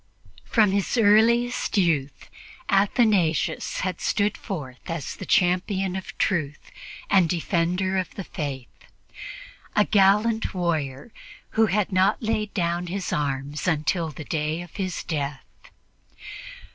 From 0.45 0.71
his 0.71 0.97
earliest 0.97 1.77
youth 1.77 2.27
Athanasius 2.69 3.81
had 3.81 4.01
stood 4.01 4.35
forth 4.35 4.79
as 4.87 5.15
the 5.15 5.27
champion 5.27 5.95
of 5.95 6.17
Truth 6.17 6.71
and 7.07 7.29
defender 7.29 7.99
of 7.99 8.15
the 8.15 8.23
Faith 8.23 8.87
a 9.75 9.85
gallant 9.85 10.55
warrior 10.55 11.11
who 11.51 11.67
had 11.67 11.91
not 11.91 12.23
laid 12.23 12.51
down 12.55 12.87
his 12.87 13.13
arms 13.13 13.67
until 13.67 14.09
the 14.09 14.25
day 14.25 14.63
of 14.63 14.77
his 14.77 15.03
death. 15.03 15.45